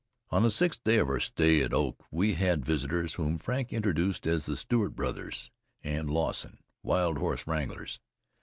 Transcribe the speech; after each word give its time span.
On 0.31 0.41
the 0.41 0.49
sixth 0.49 0.83
day 0.83 0.97
of 0.97 1.09
our 1.09 1.19
stay 1.19 1.61
at 1.61 1.73
Oak 1.75 2.03
we 2.09 2.33
had 2.33 2.65
visitors, 2.65 3.13
whom 3.13 3.37
Frank 3.37 3.71
introduced 3.71 4.25
as 4.25 4.47
the 4.47 4.57
Stewart 4.57 4.95
brothers 4.95 5.51
and 5.83 6.09
Lawson, 6.09 6.57
wild 6.81 7.19
horse 7.19 7.45
wranglers. 7.45 7.99